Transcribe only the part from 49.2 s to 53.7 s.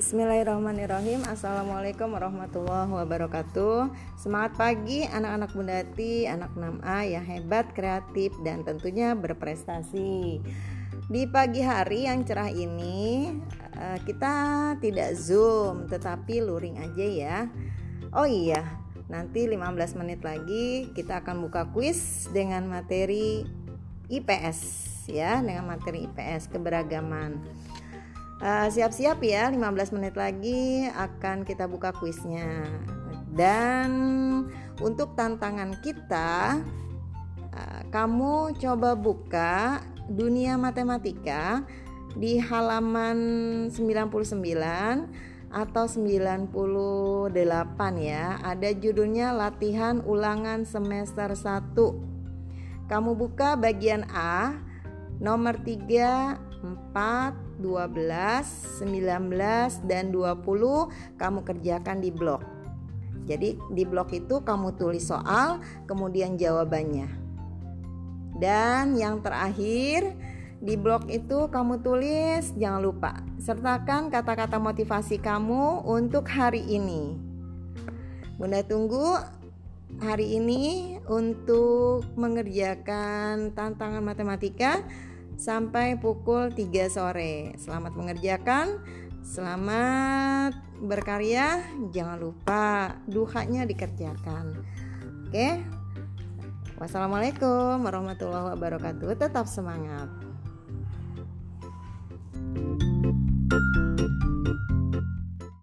latihan ulangan semester 1 kamu buka